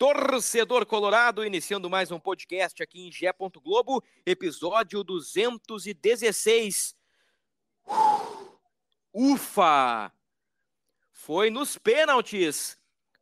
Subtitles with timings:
[0.00, 3.30] Torcedor Colorado, iniciando mais um podcast aqui em Gé.
[3.62, 6.96] Globo, episódio 216.
[9.12, 10.10] Ufa!
[11.12, 12.78] Foi nos pênaltis,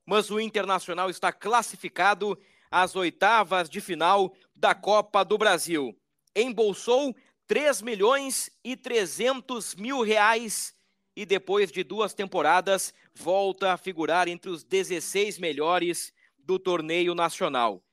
[0.07, 2.39] mas o Internacional está classificado
[2.71, 6.01] às oitavas de final da Copa do Brasil.
[6.33, 7.13] Embolsou
[7.49, 10.77] 3 milhões e 300 mil reais
[11.17, 16.17] e depois de duas temporadas volta a figurar entre os 16 melhores
[16.49, 17.85] do torneio nacional.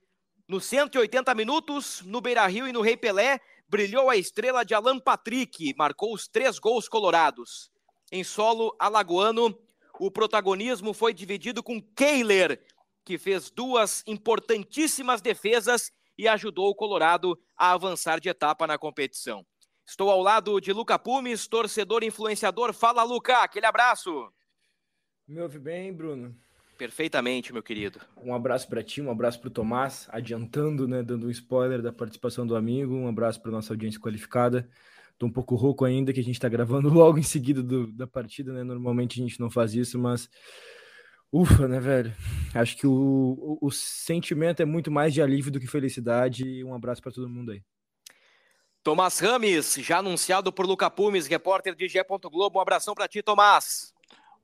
[0.48, 5.76] Nos 180 minutos, no Beira-Rio e no Rei Pelé, brilhou a estrela de Alan Patrick,
[5.78, 7.70] marcou os três gols colorados.
[8.10, 9.54] Em solo alagoano,
[10.00, 12.66] o protagonismo foi dividido com Kehler,
[13.04, 19.46] que fez duas importantíssimas defesas e ajudou o Colorado a avançar de etapa na competição.
[19.86, 22.74] Estou ao lado de Luca Pumes, torcedor influenciador.
[22.74, 24.32] Fala, Luca, aquele abraço.
[25.28, 26.34] Me ouve bem, Bruno?
[26.78, 28.02] Perfeitamente, meu querido.
[28.22, 31.92] Um abraço para ti, um abraço para o Tomás, adiantando, né, dando um spoiler da
[31.92, 32.94] participação do amigo.
[32.94, 34.70] Um abraço para nossa audiência qualificada.
[35.18, 38.06] Tô um pouco rouco ainda, que a gente está gravando logo em seguida do, da
[38.06, 38.64] partida, né?
[38.64, 40.30] Normalmente a gente não faz isso, mas
[41.32, 42.14] ufa, né, velho?
[42.54, 46.62] Acho que o, o, o sentimento é muito mais de alívio do que felicidade.
[46.64, 47.64] Um abraço para todo mundo aí.
[48.84, 52.04] Tomás Rames, já anunciado por Luca Pumes, repórter de Gé.
[52.04, 52.60] Globo.
[52.60, 53.95] Um abração para ti, Tomás.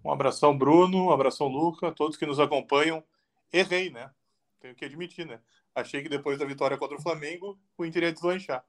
[0.04, 1.06] Um abração, Bruno.
[1.06, 1.92] Um abração, Luca.
[1.92, 3.04] Todos que nos acompanham.
[3.52, 4.12] Errei, né?
[4.60, 5.40] Tenho que admitir, né?
[5.74, 8.64] Achei que depois da vitória contra o Flamengo, o Inter ia deslanchar.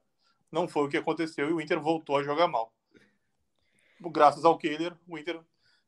[0.51, 2.73] Não foi o que aconteceu e o Inter voltou a jogar mal.
[3.99, 5.39] Graças ao Kehler, o Inter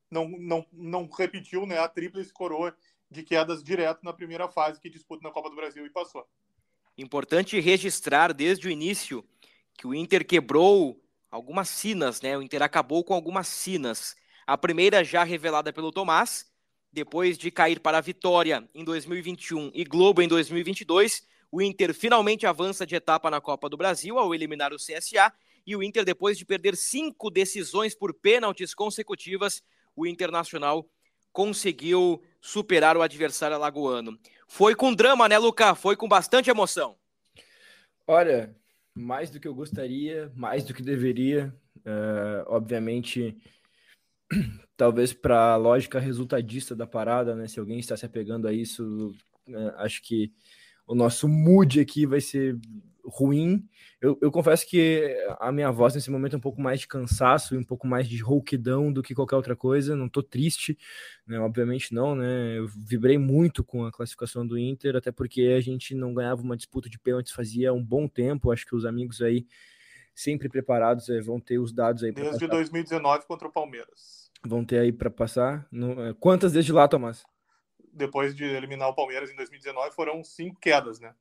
[0.10, 2.76] não, não, não repetiu né, a tríplice coroa
[3.10, 6.26] de quedas direto na primeira fase que disputa na Copa do Brasil e passou.
[6.98, 9.24] Importante registrar desde o início
[9.78, 12.38] que o Inter quebrou algumas sinas, né?
[12.38, 14.16] O Inter acabou com algumas sinas.
[14.48, 16.46] A primeira já revelada pelo Tomás,
[16.92, 22.46] depois de cair para a Vitória em 2021 e Globo em 2022, o Inter finalmente
[22.46, 25.34] avança de etapa na Copa do Brasil ao eliminar o CSA
[25.66, 29.64] e o Inter, depois de perder cinco decisões por pênaltis consecutivas,
[29.96, 30.88] o Internacional
[31.34, 34.18] conseguiu superar o adversário alagoano.
[34.48, 35.74] Foi com drama, né, Luca?
[35.74, 36.96] Foi com bastante emoção.
[38.08, 38.56] Olha,
[38.94, 41.54] mais do que eu gostaria, mais do que deveria.
[41.78, 43.36] Uh, obviamente,
[44.78, 47.48] talvez para a lógica resultadista da parada, né?
[47.48, 49.14] Se alguém está se apegando a isso,
[49.48, 50.32] uh, acho que
[50.88, 52.58] o nosso mood aqui vai ser
[53.06, 53.68] ruim.
[54.02, 57.56] Eu, eu, confesso que a minha voz nesse momento é um pouco mais de cansaço
[57.56, 59.96] e um pouco mais de rouquidão do que qualquer outra coisa.
[59.96, 60.78] Não tô triste,
[61.26, 61.40] né?
[61.40, 62.58] Obviamente não, né?
[62.58, 66.58] Eu vibrei muito com a classificação do Inter, até porque a gente não ganhava uma
[66.58, 68.52] disputa de pênaltis fazia um bom tempo.
[68.52, 69.46] Acho que os amigos aí
[70.14, 72.12] sempre preparados é, vão ter os dados aí.
[72.12, 72.48] Desde passar.
[72.48, 74.25] 2019 contra o Palmeiras.
[74.46, 75.68] Vão ter aí para passar.
[75.72, 77.24] No, é, quantas desde lá, Tomás?
[77.92, 81.16] Depois de eliminar o Palmeiras em 2019 foram cinco quedas, né?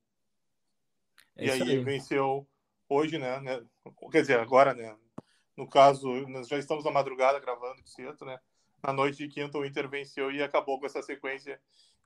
[1.36, 2.46] É e aí, aí venceu
[2.88, 3.62] hoje, né, né?
[4.10, 4.94] Quer dizer, agora, né?
[5.56, 8.38] No caso, nós já estamos na madrugada gravando de cedo, né?
[8.82, 11.58] Na noite de quinta, o Inter venceu e acabou com essa sequência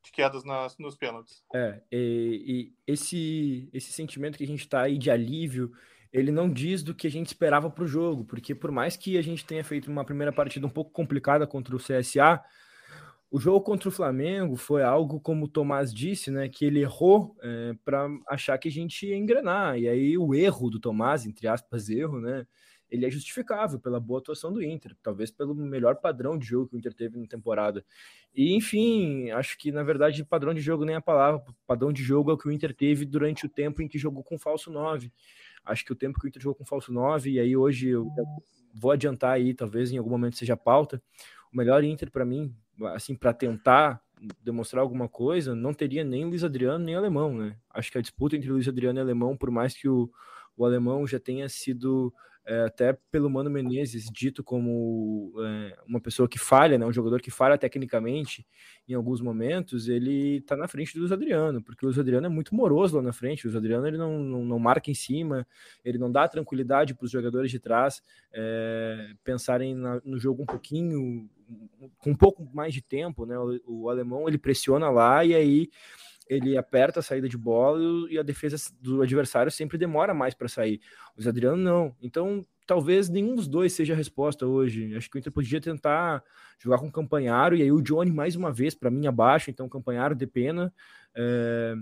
[0.03, 1.43] de quedas nas, nos pênaltis.
[1.55, 5.73] É, e, e esse, esse sentimento que a gente está aí de alívio,
[6.13, 9.19] ele não diz do que a gente esperava para o jogo, porque por mais que
[9.19, 12.43] a gente tenha feito uma primeira partida um pouco complicada contra o CSA,
[13.31, 17.37] o jogo contra o Flamengo foi algo, como o Tomás disse, né, que ele errou
[17.43, 19.79] é, para achar que a gente ia engrenar.
[19.79, 22.47] E aí o erro do Tomás, entre aspas, erro, né,
[22.91, 26.77] ele é justificável pela boa atuação do Inter, talvez pelo melhor padrão de jogo que
[26.77, 27.85] o Inter teve na temporada.
[28.35, 32.31] E enfim, acho que na verdade padrão de jogo nem a palavra, padrão de jogo
[32.31, 35.13] é o que o Inter teve durante o tempo em que jogou com falso 9.
[35.69, 38.09] Acho que o tempo que o Inter jogou com falso 9, e aí hoje eu
[38.75, 41.03] vou adiantar aí, talvez em algum momento seja pauta.
[41.53, 42.55] O melhor Inter para mim
[42.87, 44.01] assim, para tentar
[44.43, 47.57] demonstrar alguma coisa, não teria nem Luiz Adriano nem Alemão, né?
[47.71, 50.11] Acho que a disputa entre Luiz Adriano e Alemão, por mais que o,
[50.57, 52.13] o Alemão já tenha sido
[52.49, 57.21] é, até pelo Mano Menezes, dito como é, uma pessoa que falha, né, um jogador
[57.21, 58.47] que falha tecnicamente
[58.89, 62.31] em alguns momentos, ele está na frente do Luiz Adriano, porque o Luiz Adriano é
[62.31, 65.47] muito moroso lá na frente, o Luiz Adriano ele não, não, não marca em cima,
[65.85, 68.03] ele não dá tranquilidade para os jogadores de trás
[68.33, 71.29] é, pensarem na, no jogo um pouquinho,
[71.99, 75.69] com um pouco mais de tempo, né, o, o alemão ele pressiona lá e aí
[76.29, 77.81] ele aperta a saída de bola
[78.11, 80.81] e a defesa do adversário sempre demora mais para sair.
[81.17, 81.97] O Adriano não.
[82.01, 84.95] Então, talvez nenhum dos dois seja a resposta hoje.
[84.95, 86.23] Acho que o Inter podia tentar
[86.59, 89.69] jogar com o Campanharo e aí o Johnny mais uma vez para mim abaixo, então
[89.69, 90.73] Campanharo de pena.
[91.15, 91.75] É...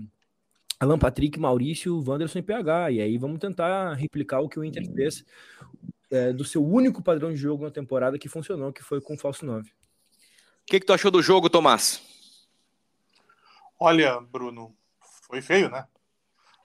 [0.79, 2.91] Alan Patrick, Maurício, Wanderson e PH.
[2.91, 5.25] E aí vamos tentar replicar o que o Inter fez
[6.11, 9.17] é, do seu único padrão de jogo na temporada que funcionou, que foi com o
[9.17, 9.69] falso 9.
[9.69, 9.73] O
[10.67, 12.06] que, que tu achou do jogo, Tomás?
[13.79, 14.75] Olha, Bruno,
[15.23, 15.87] foi feio, né?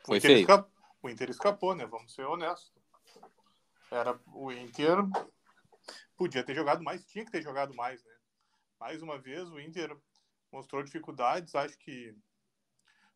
[0.05, 0.41] Foi o feio.
[0.41, 0.71] Escapou,
[1.03, 1.87] o Inter escapou, né?
[1.87, 2.73] Vamos ser honestos.
[3.91, 4.97] Era o Inter
[6.17, 8.15] podia ter jogado mais, tinha que ter jogado mais, né?
[8.79, 9.97] Mais uma vez o Inter
[10.51, 12.17] mostrou dificuldades, acho que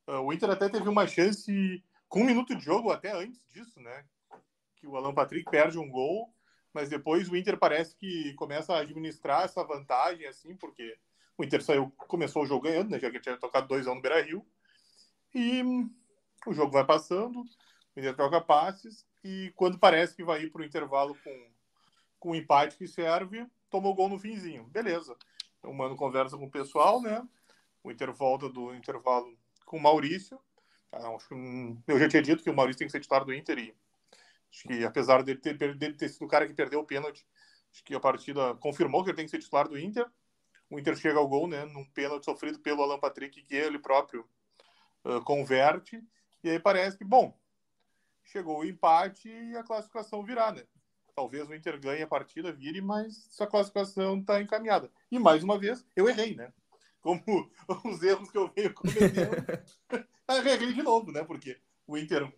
[0.09, 3.81] uh, o Inter até teve uma chance com um minuto de jogo até antes disso,
[3.81, 4.05] né?
[4.77, 6.35] Que o Alan Patrick perde um gol,
[6.73, 10.99] mas depois o Inter parece que começa a administrar essa vantagem assim, porque
[11.39, 12.99] o Inter saiu, começou o jogo ganhando, né?
[12.99, 14.45] Já que tinha tocado 2 a 1 um no Beira Rio.
[15.35, 15.63] E
[16.47, 20.63] o jogo vai passando, o Inter troca passes, e quando parece que vai ir para
[20.63, 21.51] o intervalo com,
[22.19, 24.65] com empate que serve, toma o gol no finzinho.
[24.65, 25.17] Beleza.
[25.63, 27.27] O Mano conversa com o pessoal, né?
[27.83, 30.39] O Inter volta do intervalo com o Maurício.
[30.93, 31.35] Ah, acho que,
[31.89, 33.75] eu já tinha dito que o Maurício tem que ser titular do Inter e
[34.51, 37.27] acho que apesar dele ter, dele ter sido o cara que perdeu o pênalti,
[37.71, 40.07] acho que a partida confirmou que ele tem que ser titular do Inter
[40.71, 44.29] o Inter chega ao gol, né, num pênalti sofrido pelo Alan Patrick, que ele próprio
[45.05, 46.03] uh, converte,
[46.43, 47.37] e aí parece que, bom,
[48.25, 50.65] chegou o empate e a classificação virá, né?
[51.15, 54.91] Talvez o Inter ganhe a partida, vire, mas essa classificação está encaminhada.
[55.11, 56.53] E mais uma vez, eu errei, né?
[57.01, 57.23] Como
[57.85, 59.37] os erros que eu venho cometendo,
[60.29, 61.25] errei de novo, né?
[61.25, 62.31] Porque o Inter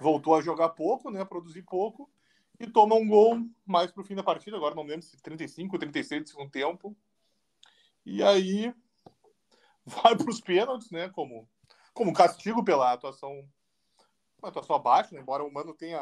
[0.00, 1.20] voltou a jogar pouco, né?
[1.20, 2.10] A produzir pouco
[2.58, 4.56] e toma um gol mais pro fim da partida.
[4.56, 6.96] Agora não lembro se 35 ou 36 de segundo tempo.
[8.04, 8.74] E aí
[9.84, 11.08] vai para os pênaltis, né?
[11.10, 11.48] Como,
[11.92, 13.48] como castigo pela atuação,
[14.38, 15.20] uma atuação abaixo, né?
[15.20, 16.00] embora o Mano tenha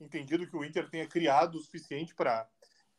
[0.00, 2.48] entendido que o Inter tenha criado o suficiente para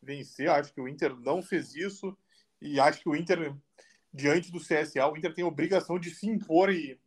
[0.01, 0.49] vencer.
[0.49, 2.17] Acho que o Inter não fez isso
[2.61, 3.55] e acho que o Inter,
[4.13, 6.99] diante do CSA, o Inter tem a obrigação de se impor e,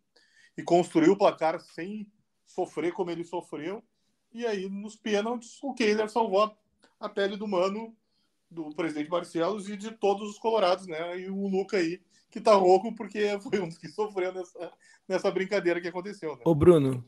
[0.56, 2.10] e construir o placar sem
[2.46, 3.82] sofrer como ele sofreu.
[4.32, 6.56] E aí, nos pênaltis, o Kehler salvou
[7.00, 7.96] a pele do Mano
[8.50, 11.20] do presidente Barcelos e de todos os colorados, né?
[11.20, 12.00] E o Luca aí,
[12.30, 14.72] que tá louco porque foi um dos que sofreu nessa,
[15.08, 16.42] nessa brincadeira que aconteceu, né?
[16.44, 17.04] Ô, Bruno,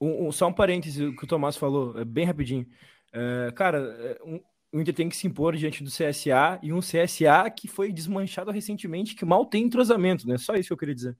[0.00, 2.66] um, um, só um parêntese que o Tomás falou, é bem rapidinho.
[3.12, 4.40] É, cara, é, um,
[4.72, 8.50] o Inter tem que se impor diante do CSA e um CSA que foi desmanchado
[8.50, 10.38] recentemente, que mal tem entrosamento, né?
[10.38, 11.18] Só isso que eu queria dizer.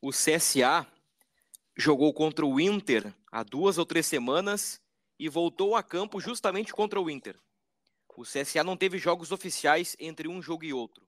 [0.00, 0.86] O CSA
[1.76, 4.80] jogou contra o Inter há duas ou três semanas
[5.18, 7.38] e voltou a campo justamente contra o Inter.
[8.16, 11.06] O CSA não teve jogos oficiais entre um jogo e outro.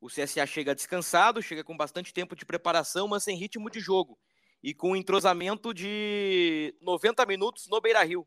[0.00, 4.18] O CSA chega descansado, chega com bastante tempo de preparação, mas sem ritmo de jogo.
[4.62, 8.26] E com um entrosamento de 90 minutos no Beira Rio.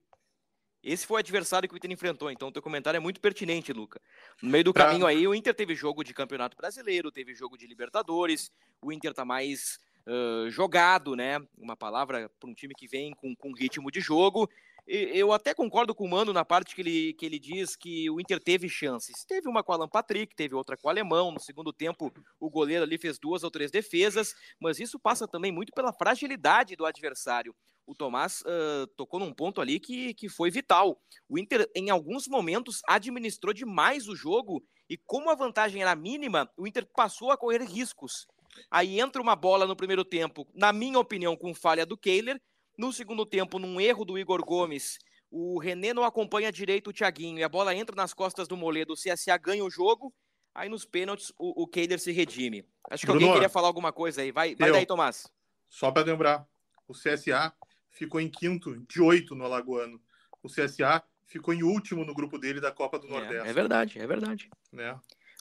[0.84, 2.32] Esse foi o adversário que o Inter enfrentou.
[2.32, 4.02] Então, o teu comentário é muito pertinente, Luca.
[4.42, 7.68] No meio do caminho aí, o Inter teve jogo de Campeonato Brasileiro, teve jogo de
[7.68, 8.52] Libertadores.
[8.82, 11.40] O Inter tá mais uh, jogado, né?
[11.58, 14.50] Uma palavra para um time que vem com, com ritmo de jogo
[14.88, 18.22] eu até concordo com o Mano na parte que ele, que ele diz que o
[18.22, 19.26] Inter teve chances.
[19.26, 21.32] Teve uma com Alan Patrick, teve outra com o Alemão.
[21.32, 25.52] No segundo tempo, o goleiro ali fez duas ou três defesas, mas isso passa também
[25.52, 27.54] muito pela fragilidade do adversário.
[27.86, 31.02] O Tomás uh, tocou num ponto ali que, que foi vital.
[31.28, 36.50] O Inter, em alguns momentos, administrou demais o jogo e, como a vantagem era mínima,
[36.58, 38.26] o Inter passou a correr riscos.
[38.72, 42.42] Aí entra uma bola no primeiro tempo, na minha opinião, com falha do Kehler,
[42.78, 47.40] no segundo tempo, num erro do Igor Gomes, o René não acompanha direito o Thiaguinho
[47.40, 48.94] e a bola entra nas costas do Moledo.
[48.94, 50.14] O CSA ganha o jogo.
[50.54, 52.66] Aí nos pênaltis o, o Keider se redime.
[52.90, 54.32] Acho que Bruno, alguém queria falar alguma coisa aí.
[54.32, 55.28] Vai, vai daí, Tomás.
[55.70, 56.48] Só para lembrar,
[56.88, 57.54] o CSA
[57.92, 60.02] ficou em quinto de oito no Alagoano.
[60.42, 63.48] O CSA ficou em último no grupo dele da Copa do Nordeste.
[63.48, 64.50] É, é verdade, é verdade.
[64.78, 64.96] É.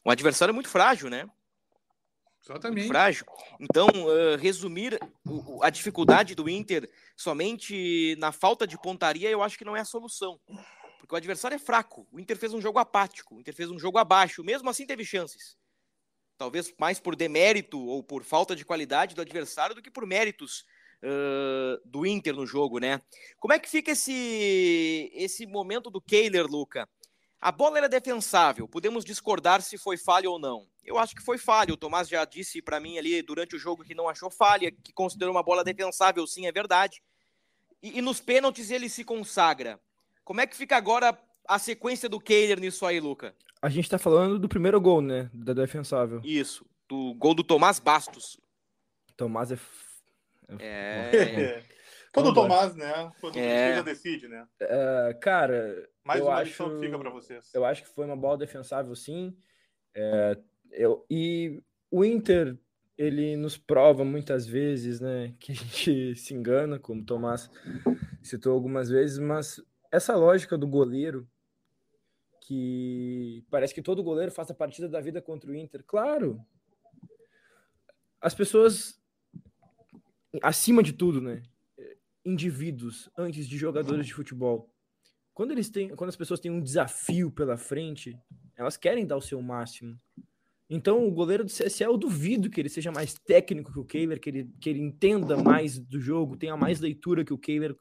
[0.05, 1.29] Um adversário muito frágil, né?
[2.49, 2.87] Exatamente.
[2.87, 3.27] frágil.
[3.59, 4.99] Então, uh, resumir
[5.63, 9.85] a dificuldade do Inter somente na falta de pontaria, eu acho que não é a
[9.85, 10.41] solução.
[10.99, 12.07] Porque o adversário é fraco.
[12.13, 14.45] O Inter fez um jogo apático, o Inter fez um jogo abaixo.
[14.45, 15.57] Mesmo assim, teve chances.
[16.39, 20.65] Talvez mais por demérito ou por falta de qualidade do adversário do que por méritos
[21.03, 23.01] uh, do Inter no jogo, né?
[23.39, 26.89] Como é que fica esse, esse momento do Kehler, Luca?
[27.41, 30.67] A bola era defensável, podemos discordar se foi falha ou não.
[30.85, 31.75] Eu acho que foi falha.
[31.75, 34.93] O Tomás já disse para mim ali durante o jogo que não achou falha, que
[34.93, 37.03] considerou uma bola defensável, sim, é verdade.
[37.83, 39.79] E, e nos pênaltis ele se consagra.
[40.25, 41.17] Como é que fica agora
[41.47, 43.35] a sequência do Kehler nisso aí, Luca?
[43.61, 45.31] A gente tá falando do primeiro gol, né?
[45.33, 46.21] Da defensável.
[46.25, 48.39] Isso, do gol do Tomás Bastos.
[49.17, 49.59] Tomás é.
[50.59, 51.63] É.
[52.17, 53.13] Quando o Tomás, né?
[53.21, 53.79] Quando É.
[53.81, 54.47] o decide, né?
[54.59, 57.53] É, cara, Mais eu uma acho, lição que fica pra vocês.
[57.55, 59.37] eu acho que foi uma bola defensável, sim.
[59.95, 60.39] É,
[60.73, 62.57] eu, e o Inter,
[62.97, 65.35] ele nos prova muitas vezes, né?
[65.39, 67.51] Que a gente se engana, como o Tomás
[68.23, 71.29] citou algumas vezes, mas essa lógica do goleiro,
[72.41, 75.83] que parece que todo goleiro faz a partida da vida contra o Inter.
[75.85, 76.41] Claro,
[78.21, 79.01] as pessoas,
[80.43, 81.43] acima de tudo, né?
[82.27, 84.69] Indivíduos antes de jogadores de futebol.
[85.33, 88.19] Quando eles têm, quando as pessoas têm um desafio pela frente,
[88.57, 89.97] elas querem dar o seu máximo.
[90.69, 94.21] Então, o goleiro do CSA, eu duvido que ele seja mais técnico que o Kehler,
[94.21, 97.77] que ele, que ele entenda mais do jogo, tenha mais leitura que o Kehler,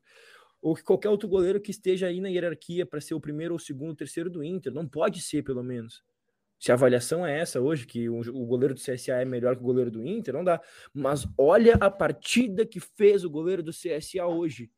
[0.61, 3.59] ou que qualquer outro goleiro que esteja aí na hierarquia para ser o primeiro, ou
[3.59, 4.71] segundo, terceiro do Inter.
[4.71, 6.03] Não pode ser, pelo menos.
[6.59, 9.65] Se a avaliação é essa hoje, que o, goleiro do CSA é melhor que o
[9.65, 10.61] goleiro do Inter, não dá.
[10.93, 14.71] Mas olha a partida que fez o goleiro do CSA hoje.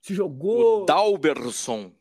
[0.00, 0.82] Se jogou.
[0.82, 1.94] O Dalberson.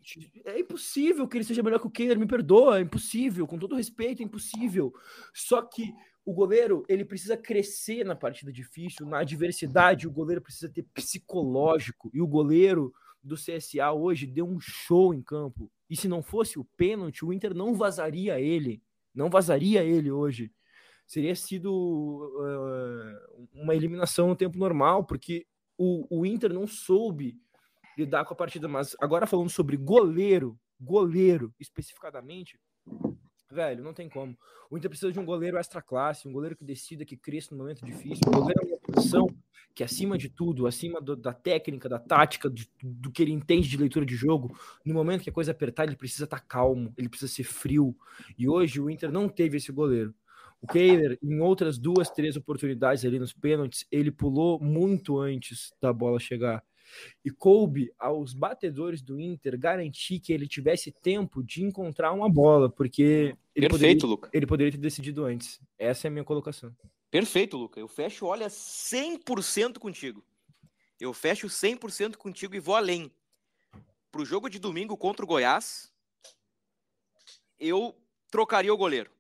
[0.44, 3.76] É impossível que ele seja melhor que o Kehler, me perdoa, é impossível, com todo
[3.76, 4.92] respeito, é impossível.
[5.34, 5.94] Só que
[6.26, 12.10] o goleiro, ele precisa crescer na partida difícil, na adversidade, o goleiro precisa ter psicológico,
[12.14, 15.72] e o goleiro do CSA hoje deu um show em campo.
[15.90, 18.82] E se não fosse o pênalti, o Inter não vazaria ele,
[19.14, 20.52] não vazaria ele hoje.
[21.06, 25.46] Seria sido uh, uma eliminação no tempo normal, porque
[25.78, 27.38] o, o Inter não soube
[27.98, 28.68] lidar com a partida.
[28.68, 32.60] Mas agora falando sobre goleiro, goleiro especificadamente,
[33.54, 34.38] velho, não tem como.
[34.70, 37.62] O Inter precisa de um goleiro extra classe, um goleiro que decida, que cresça no
[37.62, 38.22] momento difícil.
[38.28, 39.28] Um goleiro posição
[39.74, 42.52] que, acima de tudo, acima do, da técnica, da tática,
[42.84, 45.96] do que ele entende de leitura de jogo, no momento que a coisa apertar, ele
[45.96, 47.96] precisa estar calmo, ele precisa ser frio.
[48.38, 50.14] E hoje o Inter não teve esse goleiro.
[50.62, 55.92] O Kehler, em outras duas, três oportunidades ali nos pênaltis, ele pulou muito antes da
[55.92, 56.64] bola chegar
[57.24, 62.70] e coube aos batedores do Inter garantir que ele tivesse tempo de encontrar uma bola,
[62.70, 64.30] porque ele, Perfeito, poderia, Luca.
[64.34, 65.60] ele poderia ter decidido antes.
[65.78, 66.76] Essa é a minha colocação.
[67.10, 67.80] Perfeito, Luca.
[67.80, 70.24] Eu fecho, olha, 100% contigo.
[71.00, 73.12] Eu fecho 100% contigo e vou além.
[74.12, 75.92] Pro jogo de domingo contra o Goiás,
[77.60, 77.96] eu
[78.30, 79.12] trocaria o goleiro.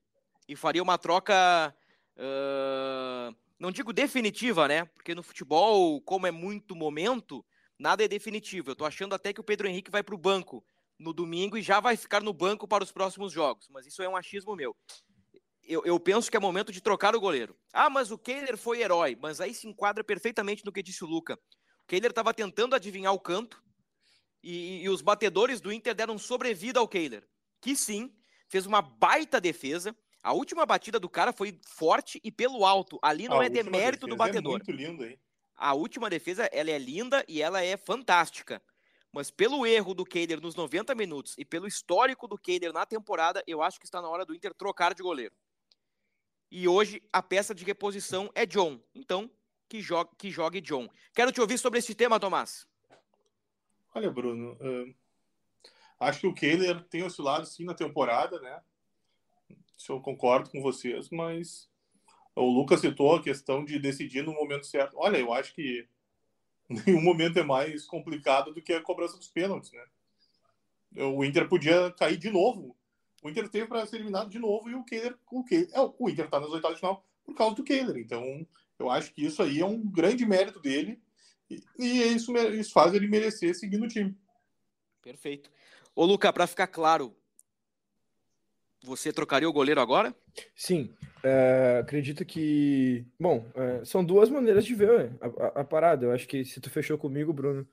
[0.47, 1.75] E faria uma troca.
[2.15, 4.85] Uh, não digo definitiva, né?
[4.85, 7.45] Porque no futebol, como é muito momento,
[7.81, 8.71] nada é definitivo.
[8.71, 10.63] Eu tô achando até que o Pedro Henrique vai pro banco
[10.97, 13.67] no domingo e já vai ficar no banco para os próximos jogos.
[13.69, 14.75] Mas isso é um achismo meu.
[15.63, 17.57] Eu, eu penso que é momento de trocar o goleiro.
[17.73, 19.17] Ah, mas o Kehler foi herói.
[19.19, 21.33] Mas aí se enquadra perfeitamente no que disse o Luca.
[21.83, 23.61] O Kehler estava tentando adivinhar o canto
[24.43, 27.27] e, e os batedores do Inter deram sobrevida ao Kehler,
[27.59, 28.11] que sim,
[28.47, 29.95] fez uma baita defesa.
[30.23, 32.99] A última batida do cara foi forte e pelo alto.
[33.01, 34.61] Ali não A é última demérito do defesa batedor.
[34.61, 35.19] É muito lindo, hein?
[35.61, 38.59] A última defesa, ela é linda e ela é fantástica.
[39.11, 43.43] Mas pelo erro do Kehler nos 90 minutos e pelo histórico do Kehler na temporada,
[43.45, 45.35] eu acho que está na hora do Inter trocar de goleiro.
[46.49, 48.81] E hoje a peça de reposição é John.
[48.95, 49.29] Então,
[49.69, 50.89] que jogue, que jogue John.
[51.13, 52.67] Quero te ouvir sobre esse tema, Tomás.
[53.93, 54.95] Olha, Bruno, uh,
[55.99, 58.59] acho que o Kehler tem oscilado sim na temporada, né?
[59.77, 61.70] Se eu concordo com vocês, mas
[62.41, 64.97] o Lucas citou a questão de decidir no momento certo.
[64.97, 65.87] Olha, eu acho que
[66.69, 69.83] nenhum momento é mais complicado do que a cobrança dos pênaltis, né?
[70.95, 72.75] O Inter podia cair de novo.
[73.23, 76.09] O Inter teve para ser eliminado de novo e o Kehler, o, Kehler, é, o
[76.09, 77.97] Inter está nas oitavas de final por causa do Kehler.
[77.97, 78.45] Então,
[78.77, 80.99] eu acho que isso aí é um grande mérito dele
[81.49, 84.17] e, e isso, isso faz ele merecer seguir no time.
[85.01, 85.51] Perfeito.
[85.95, 87.15] Ô, Luca, para ficar claro,
[88.83, 90.15] você trocaria o goleiro agora?
[90.55, 90.93] Sim,
[91.23, 93.05] é, acredito que.
[93.19, 96.05] Bom, é, são duas maneiras de ver a, a, a, parada.
[96.05, 97.67] Eu acho que se tu fechou comigo, Bruno,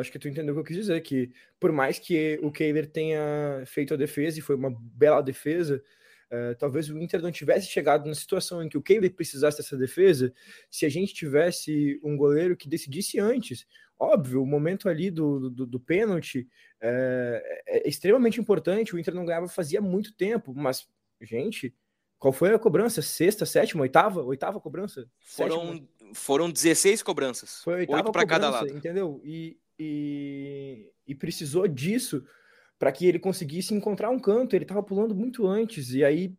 [0.00, 1.00] acho que tu entendeu o que eu quis dizer.
[1.02, 5.82] Que por mais que o Kehler tenha feito a defesa e foi uma bela defesa,
[6.30, 9.76] é, talvez o Inter não tivesse chegado na situação em que o Kehler precisasse dessa
[9.76, 10.32] defesa
[10.70, 13.66] se a gente tivesse um goleiro que decidisse antes.
[13.98, 16.48] Óbvio, o momento ali do, do, do pênalti
[16.80, 18.94] é, é, extremamente importante.
[18.94, 20.88] O Inter não ganhava fazia muito tempo, mas,
[21.20, 21.74] gente,
[22.20, 23.00] qual foi a cobrança?
[23.00, 24.22] Sexta, sétima, oitava?
[24.22, 25.08] Oitava cobrança?
[25.20, 27.62] Foram, Foram 16 cobranças.
[27.64, 28.68] Foi oito para cada lado.
[28.68, 29.22] Entendeu?
[29.24, 32.22] E, e, e precisou disso
[32.78, 34.54] para que ele conseguisse encontrar um canto.
[34.54, 35.94] Ele estava pulando muito antes.
[35.94, 36.34] E aí,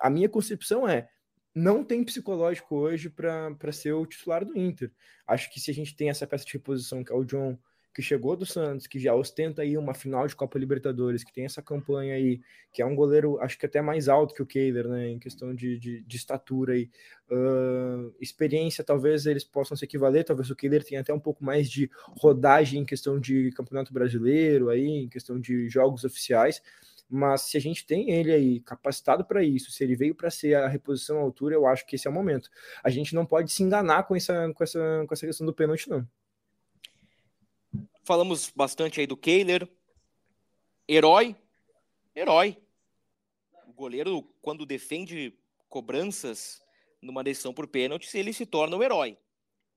[0.00, 1.10] a minha concepção é:
[1.54, 4.90] não tem psicológico hoje para ser o titular do Inter.
[5.26, 7.58] Acho que se a gente tem essa peça de reposição, que é o John,
[7.98, 11.44] que chegou do Santos, que já ostenta aí uma final de Copa Libertadores, que tem
[11.44, 12.40] essa campanha aí,
[12.72, 15.52] que é um goleiro, acho que até mais alto que o Keiler, né, em questão
[15.52, 16.88] de, de, de estatura aí,
[17.28, 21.68] uh, experiência, talvez eles possam se equivaler, talvez o Keiler tenha até um pouco mais
[21.68, 21.90] de
[22.20, 26.62] rodagem em questão de Campeonato Brasileiro aí, em questão de jogos oficiais,
[27.10, 30.54] mas se a gente tem ele aí capacitado para isso, se ele veio para ser
[30.54, 32.48] a reposição à altura, eu acho que esse é o momento.
[32.80, 35.90] A gente não pode se enganar com essa, com essa, com essa questão do pênalti,
[35.90, 36.06] não.
[38.08, 39.68] Falamos bastante aí do Kehler.
[40.88, 41.36] Herói.
[42.16, 42.56] Herói.
[43.66, 45.38] O goleiro, quando defende
[45.68, 46.62] cobranças
[47.02, 49.18] numa decisão por pênaltis, ele se torna o herói.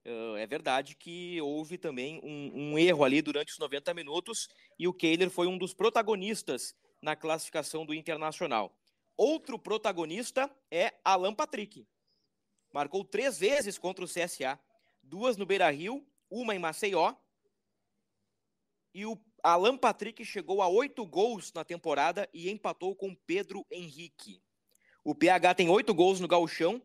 [0.05, 4.47] Uh, é verdade que houve também um, um, erro ali durante os 90 minutos
[4.79, 8.73] e o Kehler foi um dos protagonistas na classificação do Internacional.
[9.17, 11.85] Outro protagonista é Alan Patrick.
[12.71, 14.57] Marcou três vezes contra o CSA,
[15.03, 17.13] duas no Beira Rio, uma em Maceió.
[18.93, 24.41] E o Alan Patrick chegou a oito gols na temporada e empatou com Pedro Henrique.
[25.03, 26.81] O PH tem oito gols no gauchão,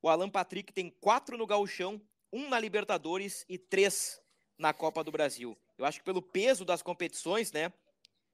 [0.00, 2.00] o Alan Patrick tem quatro no gauchão,
[2.32, 4.20] um na Libertadores e três
[4.56, 5.56] na Copa do Brasil.
[5.76, 7.72] Eu acho que pelo peso das competições, né,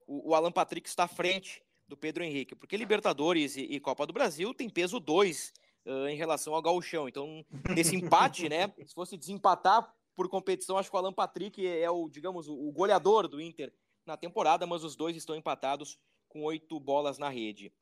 [0.07, 4.07] o, o Alan Patrick está à frente do Pedro Henrique, porque Libertadores e, e Copa
[4.07, 5.53] do Brasil tem peso 2
[5.87, 7.09] uh, em relação ao Gauchão.
[7.09, 11.91] Então, nesse empate, né, se fosse desempatar por competição, acho que o Alan Patrick é
[11.91, 13.73] o, digamos, o, goleador do Inter
[14.07, 17.73] na temporada, mas os dois estão empatados com oito bolas na rede.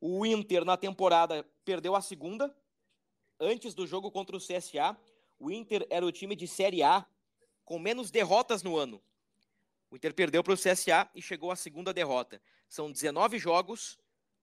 [0.00, 2.54] O Inter, na temporada, perdeu a segunda.
[3.38, 4.96] Antes do jogo contra o CSA,
[5.38, 7.06] o Inter era o time de Série A
[7.64, 9.02] com menos derrotas no ano.
[9.90, 12.40] O Inter perdeu para o CSA e chegou à segunda derrota.
[12.68, 13.98] São 19 jogos,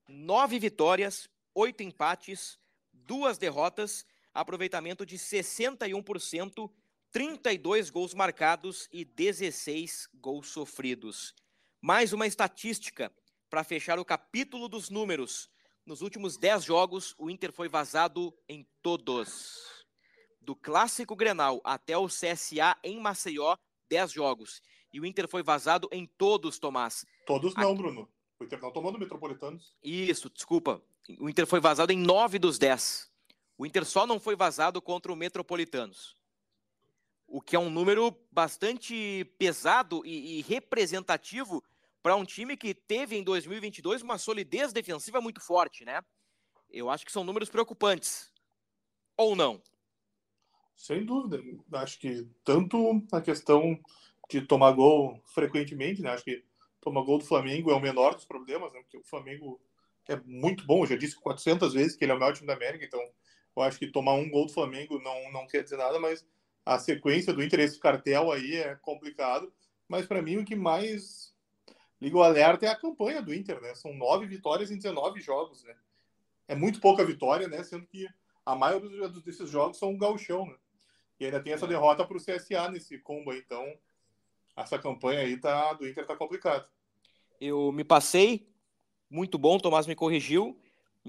[0.07, 2.59] 9 vitórias, 8 empates,
[2.93, 6.69] 2 derrotas, aproveitamento de 61%,
[7.11, 11.33] 32 gols marcados e 16 gols sofridos.
[11.81, 13.11] Mais uma estatística
[13.49, 15.49] para fechar o capítulo dos números.
[15.85, 19.85] Nos últimos 10 jogos, o Inter foi vazado em todos.
[20.39, 23.55] Do clássico Grenal até o CSA em Maceió,
[23.89, 24.61] 10 jogos.
[24.93, 27.05] E o Inter foi vazado em todos, Tomás.
[27.25, 27.81] Todos não, Aqui...
[27.81, 28.09] Bruno.
[28.39, 29.75] O Inter não tomou no Metropolitanos.
[29.83, 30.81] Isso, desculpa.
[31.19, 33.11] O Inter foi vazado em nove dos dez.
[33.57, 36.18] O Inter só não foi vazado contra o Metropolitanos.
[37.31, 41.63] O que é um número bastante pesado e, e representativo
[42.01, 46.01] para um time que teve em 2022 uma solidez defensiva muito forte, né?
[46.69, 48.31] Eu acho que são números preocupantes.
[49.15, 49.61] Ou não?
[50.75, 51.41] Sem dúvida.
[51.73, 53.79] Acho que tanto a questão
[54.29, 56.11] de tomar gol frequentemente, né?
[56.11, 56.43] Acho que
[56.81, 58.79] tomar gol do Flamengo é o menor dos problemas, né?
[58.81, 59.59] Porque o Flamengo
[60.07, 62.53] é muito bom, eu já disse 400 vezes que ele é o melhor time da
[62.53, 62.99] América, então
[63.55, 66.25] eu acho que tomar um gol do Flamengo não, não quer dizer nada, mas
[66.65, 69.51] a sequência do Inter, esse cartel aí é complicado,
[69.87, 71.33] mas para mim o que mais
[72.01, 73.73] liga o alerta é a campanha do Inter, né?
[73.75, 75.75] São nove vitórias em 19 jogos, né?
[76.47, 77.63] É muito pouca vitória, né?
[77.63, 78.07] Sendo que
[78.45, 80.55] a maioria desses jogos são um gauchão, né?
[81.19, 83.65] E ainda tem essa derrota para o CSA nesse combo então
[84.55, 86.67] essa campanha aí tá, do Inter tá complicado.
[87.39, 88.49] Eu me passei,
[89.09, 90.59] muito bom, Tomás me corrigiu.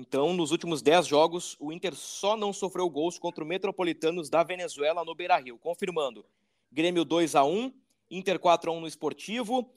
[0.01, 4.43] Então, nos últimos 10 jogos, o Inter só não sofreu gols contra o Metropolitanos da
[4.43, 6.25] Venezuela no Beira-Rio, confirmando.
[6.73, 7.71] Grêmio 2 a 1,
[8.11, 9.71] Inter 4 a 1 no Esportivo,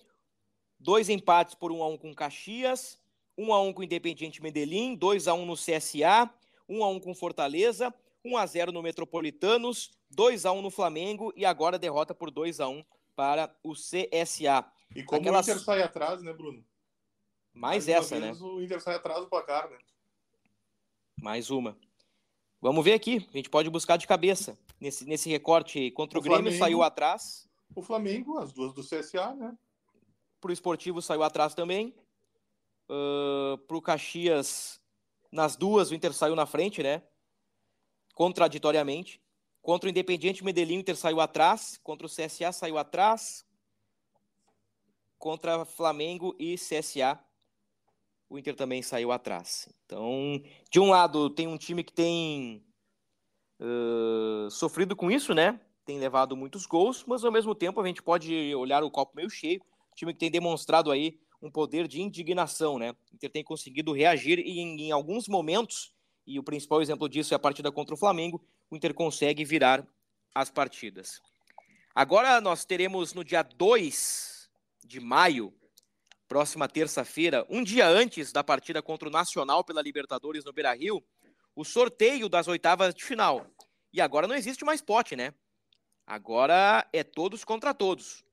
[0.80, 2.98] dois empates por 1 a 1 com Caxias,
[3.38, 6.34] 1 a 1 com Independiente Medellín, 2 a 1 no CSA,
[6.70, 11.34] 1 a 1 com Fortaleza, 1 a 0 no Metropolitanos, 2 a 1 no Flamengo
[11.36, 12.82] e agora derrota por 2 a 1
[13.14, 14.66] para o CSA.
[14.96, 15.48] E como Aquelas...
[15.48, 16.64] o Inter sai atrás, né, Bruno?
[17.54, 18.32] Mais, Mais essa, né?
[18.40, 19.78] O Inter sai atrás do placar, né?
[21.24, 21.78] Mais uma.
[22.60, 23.26] Vamos ver aqui.
[23.34, 24.60] A gente pode buscar de cabeça.
[24.78, 27.50] Nesse, nesse recorte contra o, o Grêmio, Flamengo, saiu atrás.
[27.74, 29.58] O Flamengo, as duas do CSA, né?
[30.42, 31.96] Pro Esportivo saiu atrás também.
[32.90, 34.82] Uh, pro Caxias,
[35.32, 37.02] nas duas, o Inter saiu na frente, né?
[38.14, 39.22] Contraditoriamente.
[39.62, 41.80] Contra o Independiente Medellín, o Inter saiu atrás.
[41.82, 43.46] Contra o CSA, saiu atrás.
[45.18, 47.18] Contra Flamengo e CSA,
[48.34, 49.70] o Inter também saiu atrás.
[49.86, 50.42] Então,
[50.72, 52.66] de um lado, tem um time que tem
[53.60, 55.60] uh, sofrido com isso, né?
[55.86, 59.30] Tem levado muitos gols, mas ao mesmo tempo a gente pode olhar o copo meio
[59.30, 59.62] cheio.
[59.96, 62.94] Time que tem demonstrado aí um poder de indignação, né?
[63.12, 65.94] O Inter tem conseguido reagir e em, em alguns momentos,
[66.26, 69.88] e o principal exemplo disso é a partida contra o Flamengo, o Inter consegue virar
[70.34, 71.22] as partidas.
[71.94, 74.50] Agora nós teremos no dia 2
[74.84, 75.54] de maio,
[76.28, 81.04] próxima terça-feira, um dia antes da partida contra o Nacional pela Libertadores no Beira-Rio,
[81.56, 83.48] o sorteio das oitavas de final.
[83.92, 85.34] E agora não existe mais pote, né?
[86.06, 88.24] Agora é todos contra todos.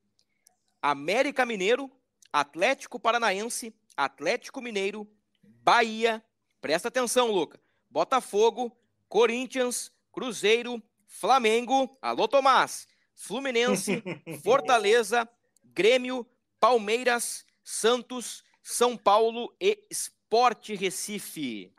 [0.81, 1.91] América Mineiro,
[2.33, 5.07] Atlético Paranaense, Atlético Mineiro,
[5.43, 6.23] Bahia,
[6.59, 7.59] presta atenção, Luca.
[7.89, 8.75] Botafogo,
[9.07, 14.01] Corinthians, Cruzeiro, Flamengo, alô Tomás, Fluminense,
[14.43, 15.29] Fortaleza,
[15.63, 16.25] Grêmio,
[16.59, 21.73] Palmeiras, Santos, São Paulo e Sport Recife.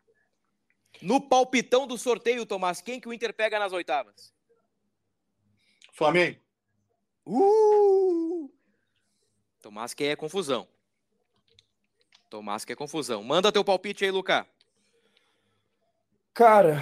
[1.01, 4.33] No palpitão do sorteio, Tomás, quem que o Inter pega nas oitavas?
[5.92, 6.40] Flamengo.
[7.27, 8.51] Uh!
[9.61, 10.66] Tomás quer confusão.
[12.29, 13.23] Tomás quer confusão.
[13.23, 14.47] Manda teu palpite aí, Lucas.
[16.35, 16.81] Cara,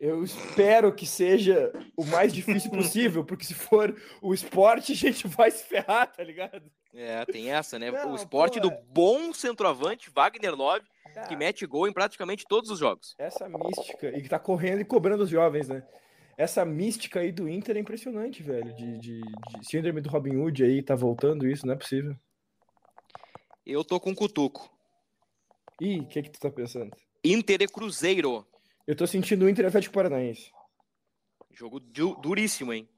[0.00, 5.28] eu espero que seja o mais difícil possível, porque se for o esporte, a gente
[5.28, 6.62] vai se ferrar, tá ligado?
[6.94, 7.90] É, tem essa, né?
[7.90, 10.86] Não, o esporte pô, do bom centroavante, Wagner Love,
[11.28, 13.14] que mete gol em praticamente todos os jogos.
[13.18, 15.86] Essa mística, e que tá correndo e cobrando os jovens, né?
[16.36, 18.74] Essa mística aí do Inter é impressionante, velho.
[18.74, 22.16] De, de, de síndrome do Robin Hood aí, tá voltando isso, não é possível.
[23.66, 24.70] Eu tô com cutuco.
[25.78, 26.96] Ih, o que que tu tá pensando?
[27.22, 28.46] Inter e Cruzeiro.
[28.90, 30.50] Eu tô sentindo o Inter Atlético Paranaense.
[31.52, 32.88] Jogo du duríssimo, hein?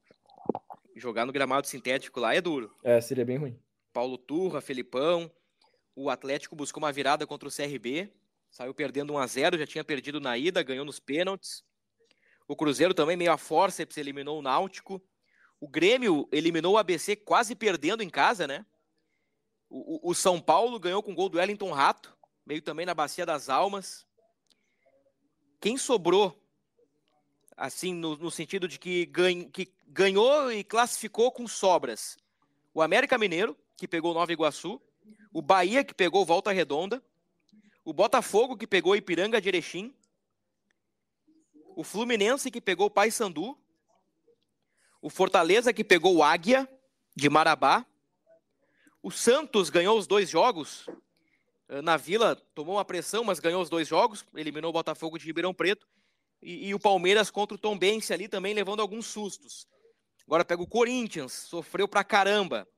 [0.97, 2.75] Jogar no gramado sintético lá é duro.
[2.83, 3.61] É, seria bem ruim.
[3.93, 5.31] Paulo Turra, Felipão.
[5.95, 8.11] O Atlético buscou uma virada contra o CRB.
[8.51, 11.63] Saiu perdendo 1 a 0 já tinha perdido na ida, ganhou nos pênaltis.
[12.49, 14.99] O Cruzeiro também, meio a forceps, eliminou o Náutico.
[15.61, 18.65] O Grêmio eliminou o ABC quase perdendo em casa, né?
[19.69, 23.27] O, o, São Paulo ganhou com o gol do Wellington Rato, meio também na Bacia
[23.27, 24.07] das Almas.
[25.63, 26.39] Quem sobrou,
[27.57, 29.07] assim, no, no sentido de que,
[29.51, 32.19] que ganhou e classificou com sobras?
[32.75, 34.79] O América Mineiro, que pegou Nova Iguaçu.
[35.33, 37.03] O Bahia, que pegou Volta Redonda.
[37.83, 39.95] O Botafogo, que pegou Ipiranga de Erechim
[41.75, 43.59] o Fluminense que pegou Paysandu,
[45.01, 46.69] o Fortaleza que pegou o Águia
[47.15, 47.85] de Marabá,
[49.03, 50.89] o Santos ganhou os dois jogos
[51.81, 55.55] na Vila, tomou uma pressão, mas ganhou os dois jogos, eliminou o Botafogo de Ribeirão
[55.55, 55.87] Preto,
[56.43, 59.67] e, e o Palmeiras contra o Tombense ali também levando alguns sustos.
[60.27, 62.69] Agora pega o Corinthians, sofreu pra caramba.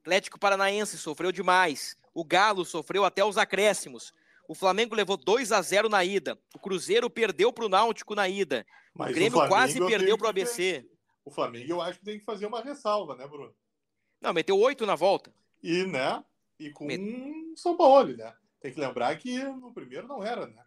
[0.00, 1.96] Atlético Paranaense sofreu demais.
[2.12, 4.12] O Galo sofreu até os acréscimos.
[4.48, 6.38] O Flamengo levou 2 a 0 na ida.
[6.54, 8.66] O Cruzeiro perdeu para o Náutico na ida.
[8.94, 10.86] Mas o Grêmio o quase perdeu para o ABC.
[11.24, 13.54] O Flamengo eu acho que tem que fazer uma ressalva, né, Bruno?
[14.20, 15.32] Não, meteu oito na volta.
[15.62, 16.22] E, né?
[16.58, 17.02] E com Met...
[17.56, 18.34] São Paulo, né?
[18.62, 20.62] Tem que lembrar que no primeiro não era, né?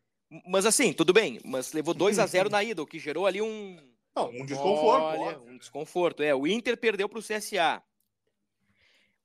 [0.46, 1.40] Mas assim, tudo bem.
[1.46, 3.78] Mas levou 2 a 0 na ida, o que gerou ali um.
[4.14, 5.20] Não, um desconforto.
[5.20, 5.58] Olha, um né?
[5.58, 6.22] desconforto.
[6.22, 7.82] É, o Inter perdeu para o CSA.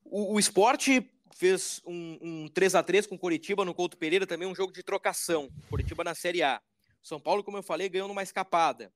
[0.03, 4.47] O, o esporte fez um, um 3 a 3 com Curitiba no Couto Pereira, também
[4.47, 5.49] um jogo de trocação.
[5.69, 6.61] Curitiba na Série A.
[7.01, 8.93] São Paulo, como eu falei, ganhou numa escapada.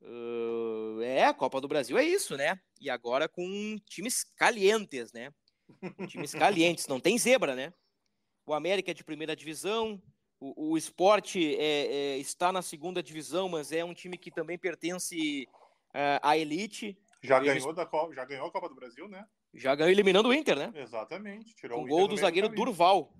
[0.00, 2.60] Uh, é, a Copa do Brasil é isso, né?
[2.80, 5.32] E agora com times calientes, né?
[6.08, 7.72] Times calientes, não tem zebra, né?
[8.46, 10.00] O América é de primeira divisão,
[10.38, 14.58] o, o esporte é, é, está na segunda divisão, mas é um time que também
[14.58, 15.48] pertence
[15.94, 16.96] uh, à elite.
[17.22, 19.26] Já ganhou, da, já ganhou a Copa do Brasil, né?
[19.54, 20.72] Já ganhou eliminando o Inter, né?
[20.74, 21.54] Exatamente.
[21.54, 23.12] Tirou Com o gol do zagueiro Durval.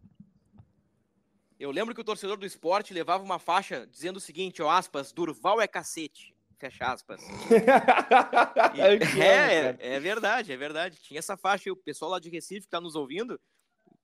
[1.58, 5.10] Eu lembro que o torcedor do esporte levava uma faixa dizendo o seguinte, ó, aspas,
[5.10, 6.36] Durval é cacete.
[6.58, 7.22] Fecha aspas.
[8.74, 8.80] e,
[9.20, 11.00] é, é, é, verdade, é verdade.
[11.00, 13.40] Tinha essa faixa e o pessoal lá de Recife que tá nos ouvindo,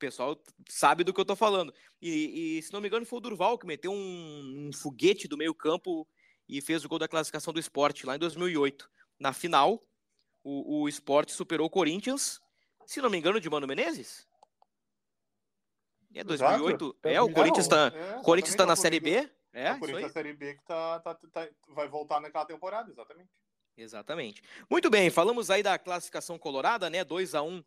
[0.03, 0.37] pessoal
[0.69, 1.73] sabe do que eu tô falando.
[2.01, 5.37] E, e se não me engano, foi o Durval que meteu um, um foguete do
[5.37, 6.09] meio campo
[6.49, 8.91] e fez o gol da classificação do esporte lá em 2008.
[9.17, 9.81] Na final,
[10.43, 12.41] o, o esporte superou o Corinthians,
[12.85, 14.27] se não me engano, de Mano Menezes.
[16.13, 16.85] É 2008.
[16.85, 16.99] Exato.
[17.05, 19.31] É, o Corinthians está é, Corinthians tá na Série B.
[19.53, 23.31] É, o Corinthians na Série B que tá, tá, tá, vai voltar naquela temporada, exatamente.
[23.77, 24.43] Exatamente.
[24.69, 27.05] Muito bem, falamos aí da classificação colorada, né?
[27.05, 27.63] 2 a 1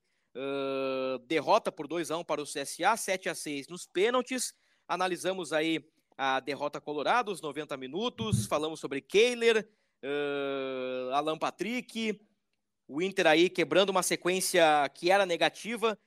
[1.28, 4.54] derrota por 2 a 1 para o CSA, 7 a 6 nos pênaltis.
[4.88, 5.84] Analisamos aí
[6.18, 9.68] a derrota colorada, os 90 minutos, falamos sobre Kehler,
[10.04, 12.20] uh, Alan Patrick,
[12.88, 15.98] o Inter aí quebrando uma sequência que era negativa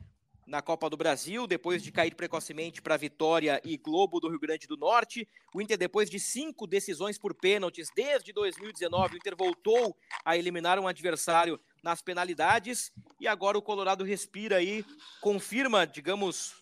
[0.46, 4.66] na Copa do Brasil, depois de cair precocemente para Vitória e Globo do Rio Grande
[4.66, 5.28] do Norte.
[5.54, 10.78] O Inter, depois de cinco decisões por pênaltis desde 2019, o Inter voltou a eliminar
[10.78, 14.84] um adversário nas penalidades e agora o Colorado respira aí,
[15.20, 16.54] confirma, digamos,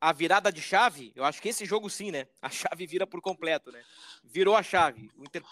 [0.00, 1.12] a virada de chave.
[1.14, 2.26] Eu acho que esse jogo sim, né?
[2.42, 3.82] A chave vira por completo, né?
[4.24, 5.10] Virou a chave.
[5.16, 5.42] O Inter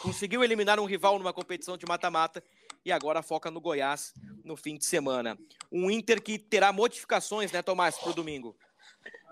[0.00, 2.42] conseguiu eliminar um rival numa competição de mata-mata
[2.84, 5.36] e agora foca no Goiás no fim de semana.
[5.72, 8.56] Um Inter que terá modificações, né, Tomás, para o domingo.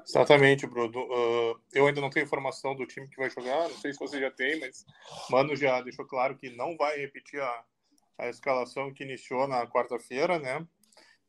[0.06, 1.00] Exatamente, Bruno.
[1.00, 4.20] Uh, eu ainda não tenho informação do time que vai jogar, não sei se você
[4.20, 4.84] já tem, mas
[5.30, 7.64] Mano já deixou claro que não vai repetir a,
[8.18, 10.66] a escalação que iniciou na quarta-feira, né?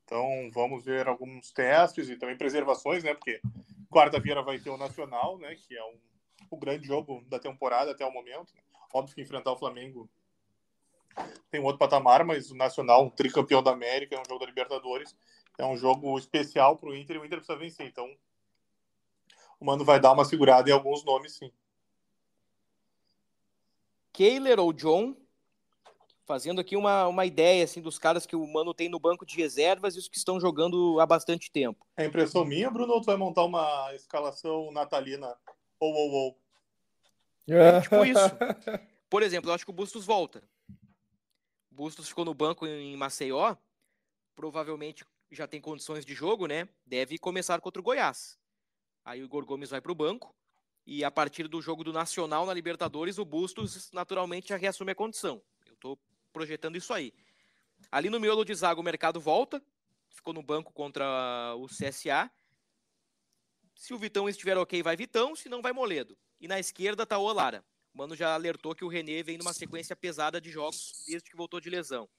[0.04, 3.14] Então vamos ver alguns testes e também preservações, né?
[3.14, 3.42] Porque
[3.90, 5.56] quarta-feira vai ter o Nacional, né?
[5.56, 5.98] Que é um,
[6.52, 8.54] o grande jogo da temporada até o momento.
[8.94, 10.10] Óbvio que enfrentar o Flamengo
[11.50, 14.46] tem um outro patamar, mas o Nacional, um tricampeão da América, é um jogo da
[14.46, 15.16] Libertadores,
[15.58, 17.88] é um jogo especial para o Inter e o Inter precisa vencer.
[17.88, 18.14] Então
[19.60, 21.52] o Mano vai dar uma segurada em alguns nomes, sim.
[24.12, 25.16] Kehler ou John,
[26.26, 29.36] fazendo aqui uma, uma ideia assim dos caras que o Mano tem no banco de
[29.36, 31.86] reservas e os que estão jogando há bastante tempo.
[31.96, 35.36] É impressão minha, Bruno, ou tu vai montar uma escalação natalina
[35.80, 36.40] ou ou ou?
[37.48, 38.20] É tipo isso.
[39.10, 40.44] Por exemplo, eu acho que o Bustos volta.
[41.72, 43.56] O Bustos ficou no banco em Maceió,
[44.36, 46.68] provavelmente já tem condições de jogo, né?
[46.86, 48.38] Deve começar contra o Goiás.
[49.04, 50.36] Aí o Igor Gomes vai para o banco.
[50.88, 54.96] E a partir do jogo do Nacional na Libertadores, o Bustos naturalmente já reassume a
[54.96, 55.42] condição.
[55.66, 56.00] Eu estou
[56.36, 57.14] projetando isso aí.
[57.90, 59.64] Ali no miolo de zaga, o mercado volta.
[60.10, 62.30] Ficou no banco contra o CSA.
[63.74, 65.34] Se o Vitão estiver ok, vai Vitão.
[65.34, 66.18] Se não, vai Moledo.
[66.42, 67.64] E na esquerda tá o Olara.
[67.94, 71.38] O Mano já alertou que o René vem numa sequência pesada de jogos desde que
[71.38, 72.10] voltou de lesão.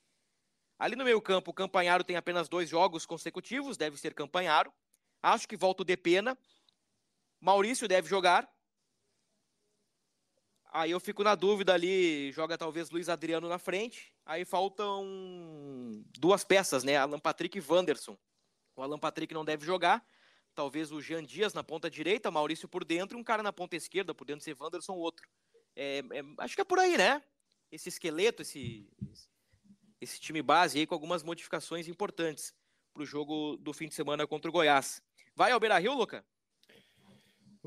[0.79, 4.73] Ali no meio campo, o Campanharo tem apenas dois jogos consecutivos, deve ser Campanharo.
[5.23, 6.39] Acho que volta o Depena.
[7.39, 8.51] Maurício deve jogar.
[10.73, 14.13] Aí eu fico na dúvida ali, joga talvez Luiz Adriano na frente.
[14.25, 15.05] Aí faltam
[16.19, 16.97] duas peças, né?
[16.97, 18.17] Alan Patrick e Wanderson.
[18.75, 20.07] O Alan Patrick não deve jogar.
[20.55, 24.15] Talvez o Jean Dias na ponta direita, Maurício por dentro um cara na ponta esquerda,
[24.15, 25.27] por dentro ser Wanderson outro.
[25.75, 27.23] É, é, acho que é por aí, né?
[27.71, 28.89] Esse esqueleto, esse,
[30.01, 32.55] esse time base aí com algumas modificações importantes
[32.93, 35.03] para o jogo do fim de semana contra o Goiás.
[35.35, 36.25] Vai ao Beira Rio, Luca?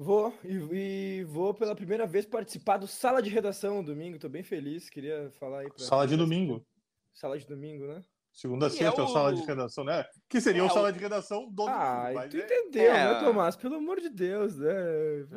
[0.02, 4.44] Vou, e, e, vou pela primeira vez participar do Sala de Redação domingo, tô bem
[4.44, 5.68] feliz, queria falar aí.
[5.70, 6.66] Pra sala de domingo.
[7.14, 8.02] Sala de domingo, né?
[8.32, 9.08] Segunda a sexta é, o...
[9.08, 10.06] é o Sala de Redação, né?
[10.30, 12.20] Que seria é, o Sala de Redação do ah, domingo.
[12.20, 12.46] Ah, tu é...
[12.46, 13.14] entendeu, é...
[13.14, 13.58] né, Tomás?
[13.58, 14.72] Pelo amor de Deus, né?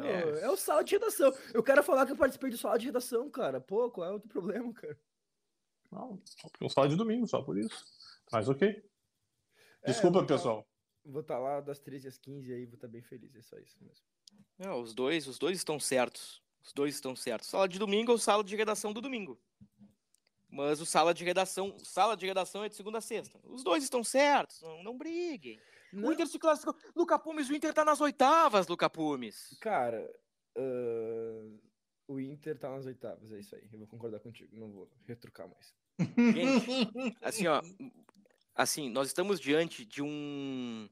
[0.05, 0.44] é.
[0.44, 1.35] é o Sala de Redação.
[1.53, 3.61] Eu quero falar que eu participei do Sala de Redação, cara.
[3.61, 4.96] Pô, qual é o problema, cara?
[5.90, 6.22] Não,
[6.61, 7.85] é um Sala de domingo, só por isso.
[8.31, 8.81] Mas ok.
[9.85, 10.62] Desculpa, vou pessoal.
[10.62, 10.68] Tá,
[11.11, 13.42] vou estar tá lá das 13 às 15 aí, vou estar tá bem feliz, é
[13.42, 14.05] só isso mesmo.
[14.59, 16.42] Não, os dois, os dois estão certos.
[16.62, 17.48] Os dois estão certos.
[17.48, 19.38] Sala de domingo ou sala de redação do domingo.
[20.48, 23.40] Mas o sala de redação, sala de redação é de segunda a sexta.
[23.44, 25.59] Os dois estão certos, não, não briguem.
[25.92, 26.09] Não.
[26.09, 26.76] O Inter se classificou.
[26.94, 29.57] Luca Pumes, o Inter tá nas oitavas, Luca Pumes.
[29.61, 30.11] Cara,
[30.59, 31.59] uh,
[32.07, 33.66] o Inter tá nas oitavas, é isso aí.
[33.72, 35.74] Eu vou concordar contigo, não vou retrucar mais.
[35.98, 37.62] Gente, assim, ó,
[38.55, 40.88] assim, nós estamos diante de um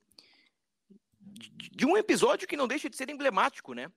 [1.72, 3.90] de um episódio que não deixa de ser emblemático, né?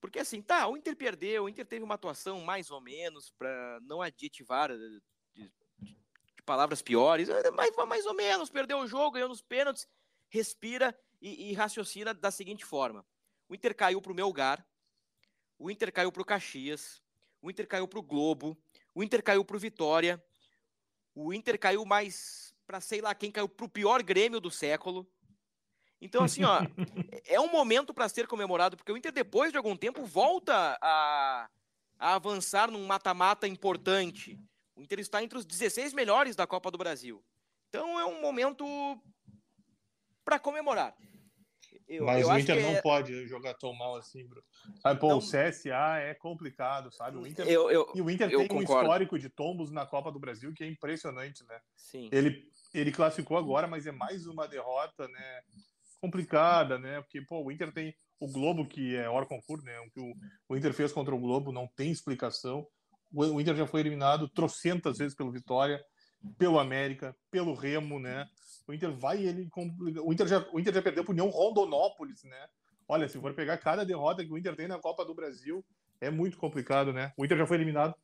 [0.00, 3.78] Porque assim, tá, o Inter perdeu, o Inter teve uma atuação mais ou menos, para
[3.82, 5.00] não adjetivar eh, de,
[5.34, 5.96] de,
[6.36, 9.86] de, palavras piores, eh, mas mais ou menos, perdeu o jogo, ganhou nos pênaltis,
[10.28, 13.04] respira e, e raciocina da seguinte forma:
[13.48, 14.66] o Inter caiu para o Melgar,
[15.58, 17.02] o Inter caiu para o Caxias,
[17.42, 18.56] o Inter caiu para o Globo,
[18.94, 20.22] o Inter caiu para o Vitória,
[21.14, 25.06] o Inter caiu mais para sei lá quem caiu para o pior Grêmio do século.
[26.00, 26.60] Então, assim, ó,
[27.26, 31.48] é um momento para ser comemorado, porque o Inter, depois de algum tempo, volta a,
[31.98, 34.38] a avançar num mata-mata importante.
[34.74, 37.22] O Inter está entre os 16 melhores da Copa do Brasil.
[37.68, 38.64] Então, é um momento
[40.24, 40.96] para comemorar.
[41.86, 42.80] Eu, Mas eu o Inter não é...
[42.80, 44.42] pode jogar tão mal assim, bro.
[44.80, 45.18] Sabe, pô, não...
[45.18, 47.16] o CSA é complicado, sabe?
[47.16, 47.46] O Inter...
[47.48, 48.74] Eu, eu, e o Inter tem concordo.
[48.74, 51.60] um histórico de tombos na Copa do Brasil que é impressionante, né?
[51.76, 52.08] Sim.
[52.12, 55.42] Ele, ele classificou agora, mas é mais uma derrota, né?
[56.00, 57.00] Complicada, né?
[57.00, 59.78] Porque, pô, o Inter tem o Globo, que é hora concurso, né?
[59.80, 60.14] O que o,
[60.48, 62.66] o Inter fez contra o Globo não tem explicação.
[63.12, 65.82] O, o Inter já foi eliminado trocentas vezes pelo Vitória,
[66.38, 68.26] pelo América, pelo Remo, né?
[68.66, 69.48] O Inter vai ele
[70.04, 72.48] o Inter já o Inter já perdeu para União Rondonópolis, né?
[72.86, 75.64] Olha, se for pegar cada derrota que o Inter tem na Copa do Brasil,
[76.00, 77.12] é muito complicado, né?
[77.16, 77.94] O Inter já foi eliminado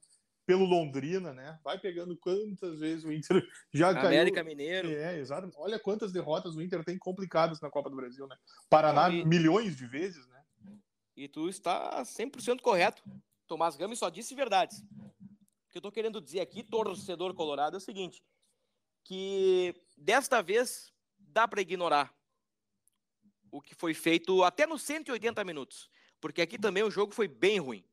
[0.47, 1.59] pelo Londrina, né?
[1.63, 4.21] Vai pegando quantas vezes o Inter já América caiu.
[4.21, 4.89] América Mineiro.
[4.89, 5.51] É, exato.
[5.57, 8.37] Olha quantas derrotas o Inter tem complicadas na Copa do Brasil, né?
[8.71, 9.25] Paraná, e...
[9.25, 10.43] milhões de vezes, né?
[11.17, 13.03] E tu está 100% correto.
[13.47, 14.81] Tomás Gomes só disse verdades.
[14.81, 18.23] O que eu tô querendo dizer aqui, torcedor colorado, é o seguinte,
[19.03, 22.15] que desta vez dá para ignorar
[23.51, 27.59] o que foi feito até nos 180 minutos, porque aqui também o jogo foi bem
[27.59, 27.85] ruim.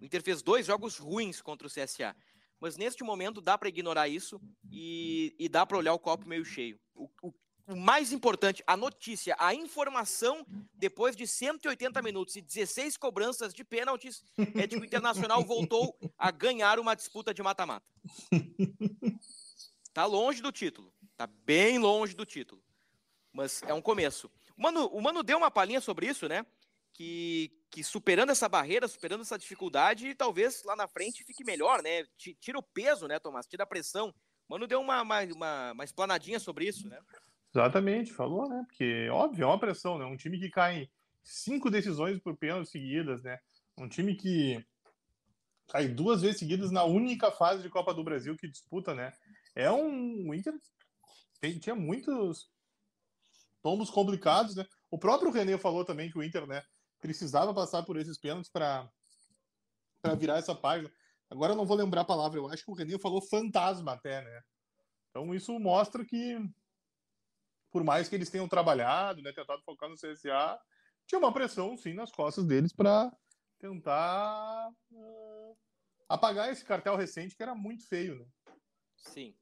[0.00, 2.14] O Inter fez dois jogos ruins contra o CSA.
[2.60, 6.44] Mas neste momento dá para ignorar isso e, e dá para olhar o copo meio
[6.44, 6.78] cheio.
[6.94, 7.32] O, o,
[7.68, 13.62] o, mais importante, a notícia, a informação, depois de 180 minutos e 16 cobranças de
[13.62, 14.24] pênaltis,
[14.56, 17.86] é de que o Internacional voltou a ganhar uma disputa de mata-mata.
[19.92, 20.92] Tá longe do título.
[21.16, 22.62] Tá bem longe do título.
[23.32, 24.30] Mas é um começo.
[24.56, 26.46] O Mano, o Mano deu uma palhinha sobre isso, né?
[26.92, 32.04] Que, que superando essa barreira, superando essa dificuldade, talvez lá na frente fique melhor, né?
[32.16, 33.46] Tira o peso, né, Tomás?
[33.46, 34.14] Tira a pressão.
[34.48, 36.98] Mano deu uma, uma, uma, uma explanadinha sobre isso, né?
[37.54, 38.64] Exatamente, falou, né?
[38.66, 40.04] Porque, óbvio, é uma pressão, né?
[40.04, 40.90] Um time que cai em
[41.22, 43.38] cinco decisões por pênalti seguidas, né?
[43.76, 44.64] Um time que
[45.68, 49.12] cai duas vezes seguidas na única fase de Copa do Brasil que disputa, né?
[49.54, 50.54] É um o Inter
[51.40, 52.50] tem, tinha muitos
[53.62, 54.66] tombos complicados, né?
[54.90, 56.62] O próprio René falou também que o Inter, né,
[57.00, 58.90] precisava passar por esses pênaltis para
[60.18, 60.92] virar essa página.
[61.30, 64.22] Agora eu não vou lembrar a palavra, eu acho que o René falou fantasma até,
[64.22, 64.42] né?
[65.10, 66.38] Então isso mostra que
[67.70, 70.58] por mais que eles tenham trabalhado, né, tentado focar no CSA,
[71.06, 73.12] tinha uma pressão sim nas costas deles para
[73.58, 75.56] tentar uh,
[76.08, 78.26] apagar esse cartel recente que era muito feio, né?
[78.96, 79.36] Sim.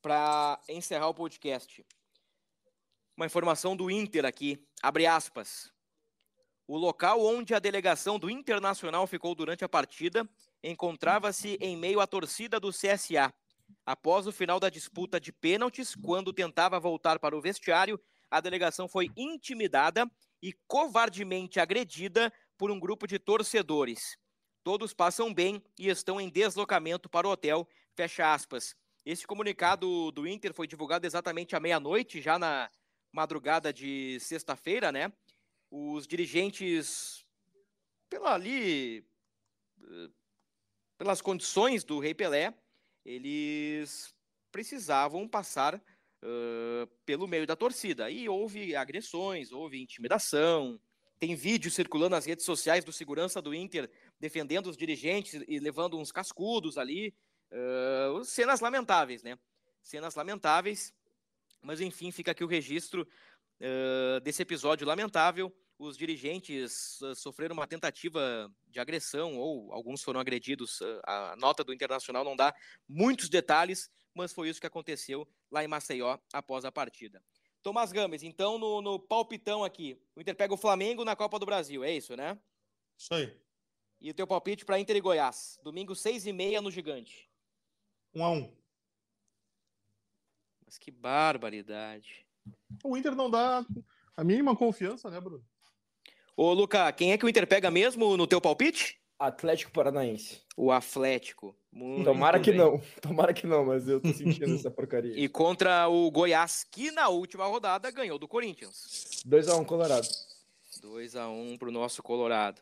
[0.00, 1.84] Para encerrar o podcast,
[3.16, 5.70] uma informação do Inter aqui, abre aspas.
[6.72, 10.24] O local onde a delegação do Internacional ficou durante a partida
[10.62, 13.34] encontrava-se em meio à torcida do CSA.
[13.84, 18.86] Após o final da disputa de pênaltis, quando tentava voltar para o vestiário, a delegação
[18.86, 20.08] foi intimidada
[20.40, 24.16] e covardemente agredida por um grupo de torcedores.
[24.62, 27.66] Todos passam bem e estão em deslocamento para o hotel.
[27.96, 28.76] Fecha aspas.
[29.04, 32.70] Esse comunicado do Inter foi divulgado exatamente à meia-noite, já na
[33.12, 35.12] madrugada de sexta-feira, né?
[35.70, 37.24] Os dirigentes,
[38.08, 39.06] pela ali,
[40.98, 42.52] pelas condições do Rei Pelé,
[43.04, 44.14] eles
[44.50, 48.10] precisavam passar uh, pelo meio da torcida.
[48.10, 50.80] E houve agressões, houve intimidação.
[51.18, 55.98] Tem vídeo circulando nas redes sociais do segurança do Inter defendendo os dirigentes e levando
[55.98, 57.14] uns cascudos ali.
[57.52, 59.38] Uh, cenas lamentáveis, né?
[59.82, 60.92] Cenas lamentáveis.
[61.62, 63.06] Mas enfim, fica aqui o registro
[63.60, 65.54] uh, desse episódio lamentável.
[65.78, 70.80] Os dirigentes uh, sofreram uma tentativa de agressão, ou alguns foram agredidos.
[70.80, 72.54] Uh, a nota do Internacional não dá
[72.88, 77.22] muitos detalhes, mas foi isso que aconteceu lá em Maceió após a partida.
[77.62, 81.44] Tomás Gomes, então no, no palpitão aqui, o Inter pega o Flamengo na Copa do
[81.44, 82.38] Brasil, é isso, né?
[82.98, 83.38] Isso aí.
[84.00, 87.30] E o teu palpite para Inter e Goiás, domingo seis e meia no Gigante.
[88.14, 88.56] Um a um.
[90.64, 92.26] Mas que barbaridade.
[92.84, 93.64] O Inter não dá
[94.16, 95.44] a mínima confiança, né, Bruno?
[96.36, 98.98] Ô, Luca, quem é que o Inter pega mesmo no teu palpite?
[99.18, 100.40] Atlético Paranaense.
[100.56, 101.54] O Atlético.
[101.70, 102.58] Muito Tomara que bem.
[102.58, 102.80] não.
[103.02, 105.18] Tomara que não, mas eu tô sentindo essa porcaria.
[105.18, 109.22] E contra o Goiás, que na última rodada ganhou do Corinthians.
[109.28, 110.08] 2x1 Colorado.
[110.82, 112.60] 2x1 pro nosso Colorado.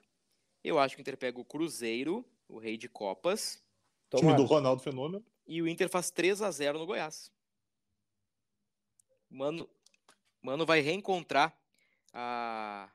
[0.65, 3.63] Eu acho que o Inter pega o Cruzeiro, o rei de Copas,
[4.11, 4.37] Time Tomara.
[4.37, 5.25] do Ronaldo Fenômeno.
[5.47, 7.31] e o Inter faz 3 a 0 no Goiás.
[9.39, 9.71] Mano,
[10.43, 11.57] Mano vai reencontrar
[12.13, 12.91] a,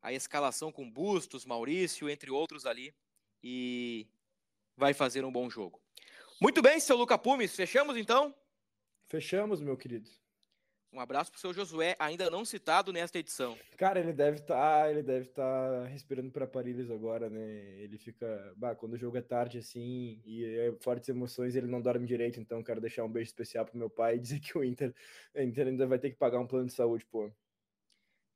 [0.00, 2.94] a escalação com Bustos, Maurício, entre outros ali,
[3.44, 4.08] e
[4.74, 5.78] vai fazer um bom jogo.
[6.40, 8.34] Muito bem, seu Luca Pumes, fechamos então?
[9.06, 10.08] Fechamos, meu querido.
[10.92, 13.58] Um abraço pro seu Josué, ainda não citado nesta edição.
[13.78, 17.80] Cara, ele deve estar, ele deve estar respirando para Parilhos agora, né?
[17.80, 21.80] Ele fica, bah, quando o jogo é tarde assim e é fortes emoções, ele não
[21.80, 24.62] dorme direito, então quero deixar um beijo especial pro meu pai e dizer que o
[24.62, 24.94] Inter,
[25.34, 27.32] o Inter ainda vai ter que pagar um plano de saúde, pô.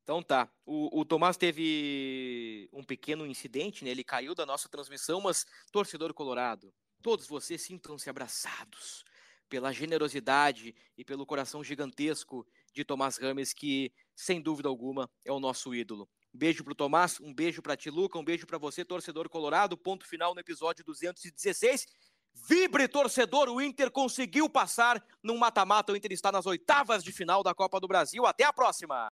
[0.02, 3.90] Então tá, o, o Tomás teve um pequeno incidente, né?
[3.90, 9.04] Ele caiu da nossa transmissão, mas torcedor colorado, todos vocês sintam-se abraçados
[9.48, 15.40] pela generosidade e pelo coração gigantesco de Tomás Rames, que sem dúvida alguma é o
[15.40, 16.08] nosso ídolo.
[16.34, 19.76] Um beijo pro Tomás, um beijo pra ti, Luca, um beijo pra você, torcedor colorado.
[19.76, 21.86] Ponto final no episódio 216.
[22.48, 25.92] Vibre, torcedor, o Inter conseguiu passar num mata-mata.
[25.92, 28.26] O Inter está nas oitavas de final da Copa do Brasil.
[28.26, 29.04] Até a próxima!